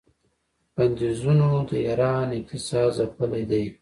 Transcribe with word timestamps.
بندیزونو 0.75 1.49
د 1.69 1.71
ایران 1.87 2.27
اقتصاد 2.39 2.89
ځپلی 2.97 3.43
دی. 3.51 3.65